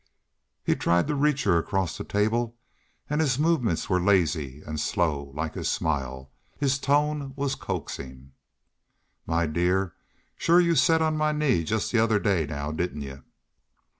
[0.63, 2.55] He tried to reach her across the table,
[3.07, 6.31] and his movements were lazy and slow, like his smile.
[6.57, 8.31] His tone was coaxing.
[9.27, 9.93] "Mah dear,
[10.35, 13.21] shore you set on my knee just the other day, now, didn't you?"